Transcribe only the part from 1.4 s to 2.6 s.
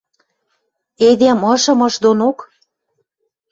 ышым ыш донок?